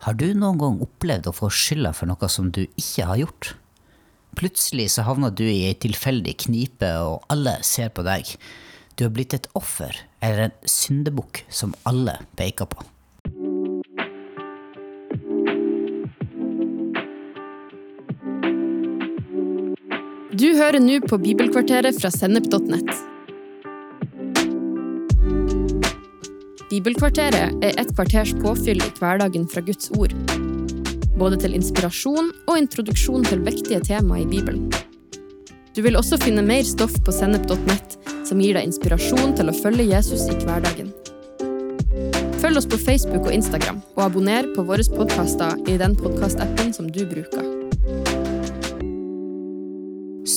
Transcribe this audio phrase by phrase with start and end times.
[0.00, 3.50] Har du noen gang opplevd å få skylda for noe som du ikke har gjort?
[4.38, 8.30] Plutselig så havner du i ei tilfeldig knipe, og alle ser på deg.
[8.96, 9.92] Du har blitt et offer,
[10.24, 12.80] eller en syndebukk som alle peker på.
[20.32, 23.09] Du hører nå på Bibelkvarteret fra Sennep.nett.
[26.70, 30.12] Bibelkvarteret er et kvarters påfyll i hverdagen fra Guds ord.
[31.18, 34.68] Både til inspirasjon og introduksjon til viktige tema i Bibelen.
[35.74, 39.88] Du vil også finne mer stoff på sennep.nett som gir deg inspirasjon til å følge
[39.90, 40.94] Jesus i hverdagen.
[42.38, 46.86] Følg oss på Facebook og Instagram, og abonner på våre podkaster i den podkastappen som
[46.86, 47.50] du bruker.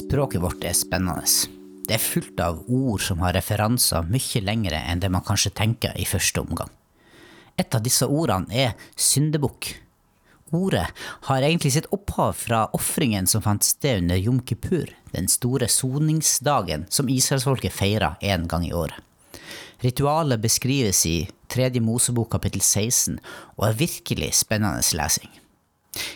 [0.02, 1.62] Språket vårt er spennende.
[1.84, 5.98] Det er fullt av ord som har referanser mye lengre enn det man kanskje tenker
[6.00, 6.72] i første omgang.
[7.60, 9.74] Et av disse ordene er syndebukk.
[10.54, 10.86] Ordet
[11.28, 16.86] har egentlig sitt opphav fra ofringen som fant sted under Jom kippur, den store soningsdagen
[16.94, 18.98] som israelsfolket feira én gang i året.
[19.84, 21.18] Ritualet beskrives i
[21.52, 23.18] Tredje Mosebok kapittel 16
[23.58, 25.43] og er virkelig spennende lesing.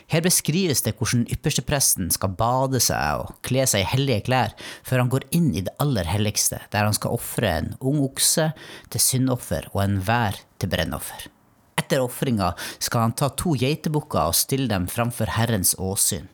[0.10, 4.56] Her beskrives det hvordan ypperstepresten skal bade seg og kle seg i hellige klær
[4.88, 8.50] før han går inn i det aller helligste, der han skal ofre en ung okse
[8.94, 11.28] til syndoffer og en vær til brennoffer.
[11.78, 16.26] Etter ofringa skal han ta to geitebukker og stille dem framfor Herrens åsyn.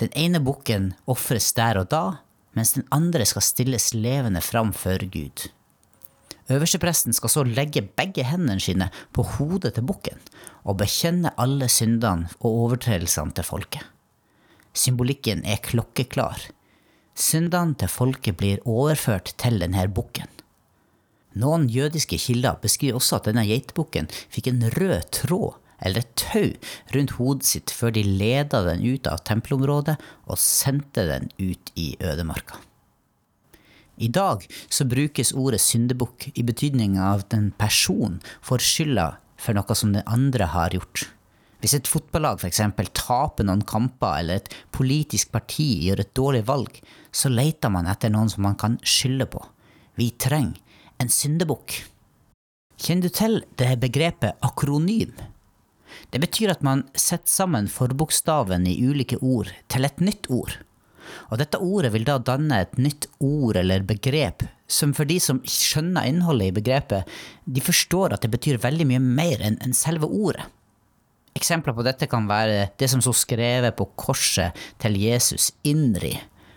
[0.00, 2.04] Den ene bukken ofres der og da,
[2.56, 5.50] mens den andre skal stilles levende fram for Gud.
[6.50, 10.18] Øverstepresten skal så legge begge hendene sine på hodet til bukken
[10.64, 13.84] og bekjenne alle syndene og overtredelsene til folket.
[14.74, 16.48] Symbolikken er klokkeklar.
[17.14, 20.30] Syndene til folket blir overført til denne bukken.
[21.38, 26.48] Noen jødiske kilder beskriver også at denne geitebukken fikk en rød tråd eller et tau
[26.94, 31.94] rundt hodet sitt før de leda den ut av tempelområdet og sendte den ut i
[32.02, 32.58] ødemarka.
[34.00, 39.08] I dag så brukes ordet syndebukk i betydning av at en person får skylda
[39.40, 41.04] for noe som den andre har gjort.
[41.60, 42.62] Hvis et fotballag f.eks.
[42.96, 46.78] taper noen kamper, eller et politisk parti gjør et dårlig valg,
[47.12, 49.42] så leter man etter noen som man kan skylde på.
[50.00, 50.56] Vi trenger
[51.00, 51.82] en syndebukk.
[52.80, 55.12] Kjenner du til det begrepet akronym?
[56.08, 60.56] Det betyr at man setter sammen forbokstaven i ulike ord til et nytt ord.
[61.30, 65.42] Og dette ordet vil da danne et nytt ord eller begrep, som for de som
[65.42, 67.10] skjønner innholdet i begrepet,
[67.44, 70.46] de forstår at det betyr veldig mye mer enn selve ordet.
[71.38, 76.16] Eksempler på dette kan være det som sto skrevet på korset til Jesus, Inri.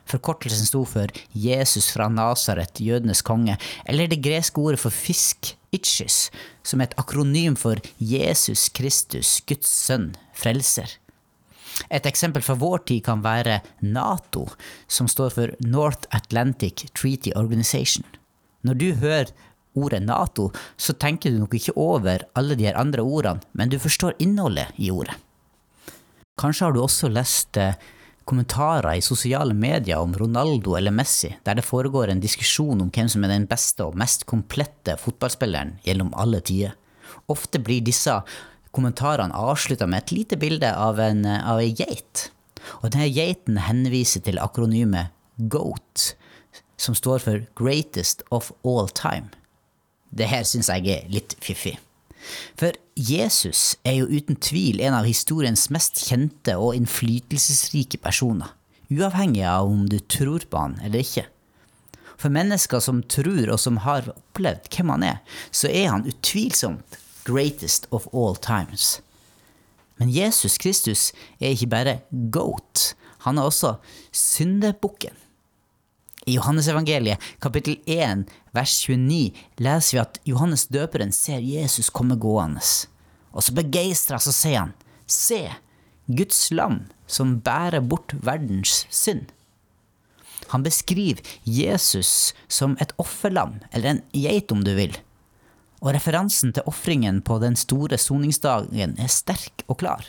[0.09, 3.55] Forkortelsen sto for Jesus fra Nasaret, jødenes konge,
[3.87, 6.27] eller det greske ordet for fisk, itchis,
[6.65, 10.97] som er et akronym for Jesus Kristus, Guds sønn, frelser.
[11.89, 14.47] Et eksempel fra vår tid kan være Nato,
[14.87, 18.05] som står for North Atlantic Treaty Organization.
[18.63, 19.33] Når du hører
[19.75, 24.15] ordet Nato, så tenker du nok ikke over alle de andre ordene, men du forstår
[24.23, 25.17] innholdet i ordet.
[26.39, 27.75] Kanskje har du også lest eh,
[28.25, 33.09] kommentarer i sosiale medier om Ronaldo eller Messi, der det foregår en diskusjon om hvem
[33.11, 36.73] som er den beste og mest komplette fotballspilleren gjennom alle tider.
[37.29, 38.15] Ofte blir disse
[38.73, 42.29] kommentarene avslutta med et lite bilde av en av ei geit.
[42.81, 46.13] Og denne geiten henviser til akronymet GOAT,
[46.77, 49.29] som står for Greatest of All Time.
[50.13, 51.77] Det her syns jeg er litt fiffig.
[52.55, 58.53] For Jesus er jo uten tvil en av historiens mest kjente og innflytelsesrike personer,
[58.93, 61.25] uavhengig av om du tror på han eller ikke.
[62.15, 65.17] For mennesker som tror og som har opplevd hvem han er,
[65.51, 69.01] så er han utvilsomt greatest of all times.
[69.97, 71.99] Men Jesus Kristus er ikke bare
[72.33, 73.77] goat, han er også
[74.11, 75.13] syndebukken.
[76.27, 82.63] I Johannesevangeliet kapittel 1 vers 29 leser vi at Johannes døperen ser Jesus komme gående.
[83.33, 84.73] Og så begeistra så sier han,
[85.07, 85.49] se,
[86.07, 89.31] Guds lam som bærer bort verdens synd.
[90.53, 94.95] Han beskriver Jesus som et offerlam, eller en geit om du vil
[95.83, 100.07] og referansen til ofringen på den store soningsdagen er sterk og klar.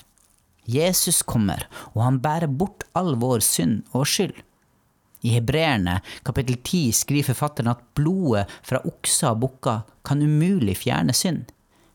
[0.71, 4.37] Jesus kommer, og han bærer bort all vår synd og skyld.
[5.25, 11.17] I Hebreerne kapittel 10 skriver forfatteren at blodet fra okser og bukker kan umulig fjerne
[11.17, 11.49] synd.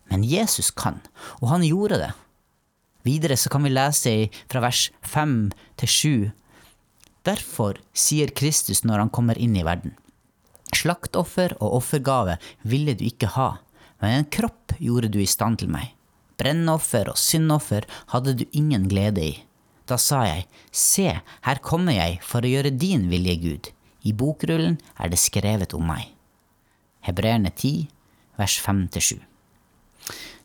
[0.10, 1.00] Men Jesus kan,
[1.40, 2.12] og han gjorde det.
[3.06, 4.14] Videre så kan vi lese
[4.52, 5.38] fra vers 5
[5.80, 6.32] til 7.
[7.26, 9.94] Derfor sier Kristus når han kommer inn i verden.
[10.76, 12.38] Slaktoffer og offergave
[12.68, 13.52] ville du ikke ha,
[14.00, 15.96] men en kropp gjorde du i stand til meg.
[16.40, 19.34] brennoffer og syndoffer hadde du ingen glede i.
[19.90, 21.10] Da sa jeg, se,
[21.44, 23.70] her kommer jeg for å gjøre din vilje, Gud.
[24.08, 26.14] I bokrullen er det skrevet om meg.
[27.04, 27.90] Hebreerne 10,
[28.40, 29.20] vers 5-7.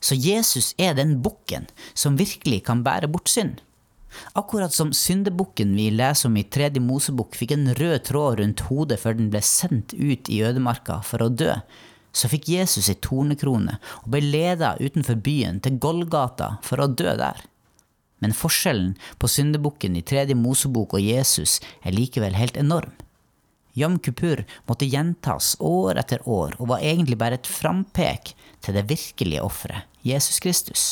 [0.02, 3.62] Så Jesus er den bukken som virkelig kan bære bort synd.
[4.38, 9.00] Akkurat som syndebukken vi leser om i Tredje Mosebukk fikk en rød tråd rundt hodet
[9.02, 11.56] før den ble sendt ut i ødemarka for å dø,
[12.14, 17.10] så fikk Jesus ei tornekrone og ble leda utenfor byen til Golgata for å dø
[17.18, 17.42] der.
[18.22, 22.94] Men forskjellen på syndebukken i Tredje Mosebok og Jesus er likevel helt enorm.
[23.74, 28.86] Jam Kupur måtte gjentas år etter år og var egentlig bare et frampek til det
[28.88, 30.84] virkelige offeret, Jesus Kristus.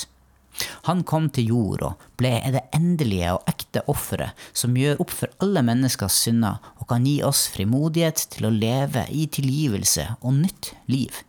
[0.89, 5.33] Han kom til jord og ble det endelige og ekte offeret som gjør opp for
[5.45, 10.73] alle menneskers synder og kan gi oss frimodighet til å leve i tilgivelse og nytt
[10.93, 11.23] liv.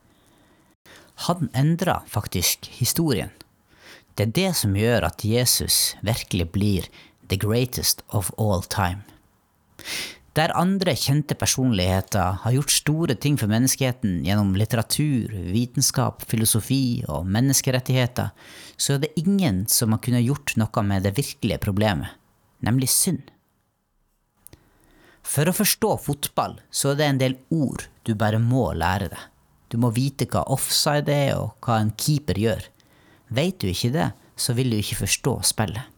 [1.30, 3.32] Han endra faktisk historien.
[4.14, 6.90] Det er det som gjør at Jesus virkelig blir
[7.30, 9.02] the greatest of all time.
[10.34, 17.28] Der andre kjente personligheter har gjort store ting for menneskeheten gjennom litteratur, vitenskap, filosofi og
[17.30, 18.32] menneskerettigheter,
[18.74, 22.18] så er det ingen som har kunnet gjort noe med det virkelige problemet,
[22.66, 23.30] nemlig synd.
[25.22, 29.30] For å forstå fotball så er det en del ord du bare må lære deg.
[29.70, 32.66] Du må vite hva offside er og hva en keeper gjør.
[33.34, 35.93] Vet du ikke det, så vil du ikke forstå spillet.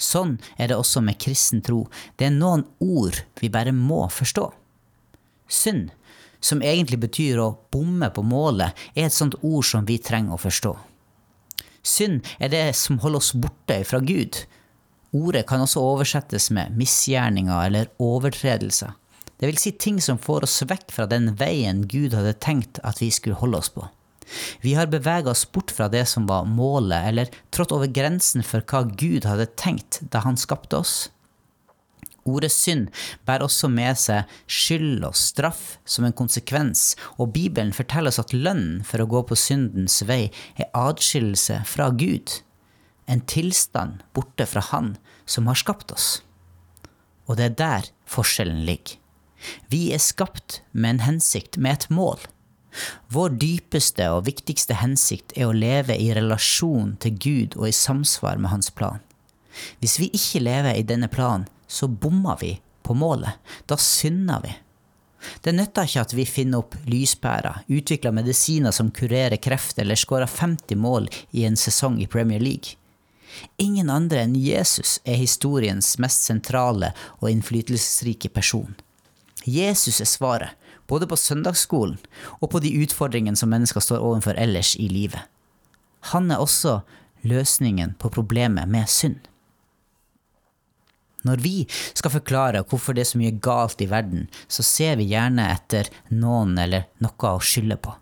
[0.00, 1.84] Sånn er det også med kristen tro.
[2.16, 4.46] Det er noen ord vi bare må forstå.
[5.50, 5.90] Synd,
[6.40, 10.40] som egentlig betyr å bomme på målet, er et sånt ord som vi trenger å
[10.40, 10.72] forstå.
[11.84, 14.40] Synd er det som holder oss borte fra Gud.
[15.16, 18.96] Ordet kan også oversettes med misgjerninger eller overtredelser.
[19.40, 23.00] Det vil si ting som får oss vekk fra den veien Gud hadde tenkt at
[23.00, 23.86] vi skulle holde oss på.
[24.62, 28.64] Vi har bevega oss bort fra det som var målet, eller trådt over grensen for
[28.66, 31.08] hva Gud hadde tenkt da han skapte oss.
[32.28, 32.90] Ordet synd
[33.26, 38.34] bærer også med seg skyld og straff som en konsekvens, og Bibelen forteller oss at
[38.36, 40.28] lønnen for å gå på syndens vei
[40.60, 42.40] er adskillelse fra Gud,
[43.10, 44.94] en tilstand borte fra Han
[45.26, 46.20] som har skapt oss.
[47.26, 48.98] Og det er der forskjellen ligger.
[49.72, 52.20] Vi er skapt med en hensikt, med et mål.
[53.10, 58.38] Vår dypeste og viktigste hensikt er å leve i relasjon til Gud og i samsvar
[58.38, 59.00] med hans plan.
[59.82, 63.38] Hvis vi ikke lever i denne planen, så bommer vi på målet.
[63.66, 64.54] Da synder vi.
[65.44, 70.30] Det nytter ikke at vi finner opp lyspærer, utvikler medisiner som kurerer kreft, eller skårer
[70.30, 72.78] 50 mål i en sesong i Premier League.
[73.62, 78.72] Ingen andre enn Jesus er historiens mest sentrale og innflytelsesrike person.
[79.44, 80.56] Jesus er svaret,
[80.90, 81.98] både på søndagsskolen
[82.40, 85.22] og på de utfordringene som mennesker står overfor ellers i livet.
[86.12, 86.80] Han er også
[87.22, 89.20] løsningen på problemet med synd.
[91.24, 95.10] Når vi skal forklare hvorfor det er så mye galt i verden, så ser vi
[95.10, 97.92] gjerne etter noen eller noe å skylde på.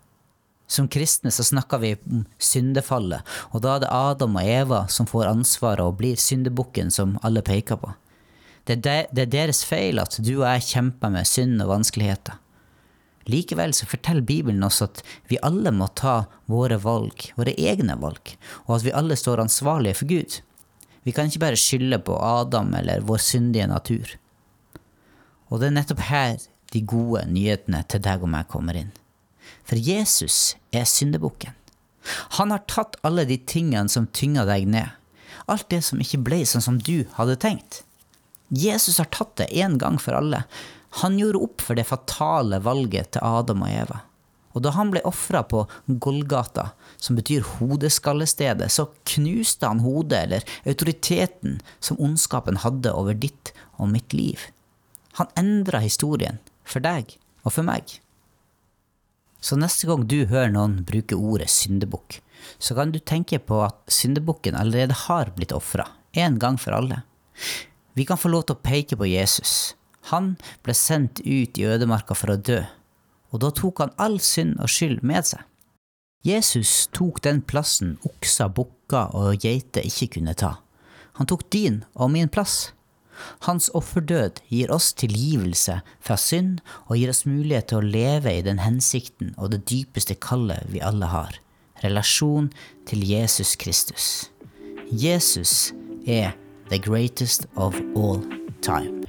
[0.69, 5.09] Som kristne så snakker vi om syndefallet, og da er det Adam og Eva som
[5.09, 7.91] får ansvaret og blir syndebukken som alle peker på.
[8.69, 12.37] Det er, er deres feil at du og jeg kjemper med synd og vanskeligheter.
[13.29, 18.35] Likevel så forteller Bibelen oss at vi alle må ta våre valg, våre egne valg,
[18.67, 20.39] og at vi alle står ansvarlige for Gud.
[21.05, 24.15] Vi kan ikke bare skylde på Adam eller vår syndige natur.
[25.49, 26.35] Og det er nettopp her
[26.73, 28.91] de gode nyhetene til deg og meg kommer inn.
[29.65, 31.55] For Jesus er syndebukken.
[32.37, 34.89] Han har tatt alle de tingene som tynger deg ned.
[35.49, 37.83] Alt det som ikke ble sånn som du hadde tenkt.
[38.49, 40.43] Jesus har tatt det en gang for alle.
[41.03, 43.99] Han gjorde opp for det fatale valget til Adam og Eva.
[44.57, 45.63] Og da han ble ofra på
[46.01, 53.53] Golgata, som betyr hodeskallestedet, så knuste han hodet, eller autoriteten, som ondskapen hadde over ditt
[53.77, 54.49] og mitt liv.
[55.21, 57.15] Han endra historien, for deg
[57.45, 57.99] og for meg.
[59.39, 62.19] Så neste gang du hører noen bruke ordet syndebukk,
[62.59, 65.85] så kan du tenke på at syndebukken allerede har blitt ofra,
[66.17, 67.03] en gang for alle.
[67.95, 69.75] Vi kan få lov til å peke på Jesus.
[70.11, 72.63] Han ble sendt ut i ødemarka for å dø,
[73.29, 75.43] og da tok han all synd og skyld med seg.
[76.25, 80.57] Jesus tok den plassen okser, bukker og geiter ikke kunne ta.
[81.19, 82.71] Han tok din og min plass.
[83.47, 88.43] Hans offerdød gir oss tilgivelse fra synd og gir oss mulighet til å leve i
[88.43, 91.39] den hensikten og det dypeste kallet vi alle har
[91.83, 92.51] relasjon
[92.87, 94.31] til Jesus Kristus.
[94.91, 95.73] Jesus
[96.07, 96.31] er
[96.69, 98.23] the greatest of all
[98.61, 99.08] time.